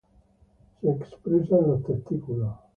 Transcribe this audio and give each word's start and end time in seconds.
Se 0.79 0.89
expresa 0.89 1.59
en 1.59 1.67
los 1.67 1.83
testículos. 1.83 2.55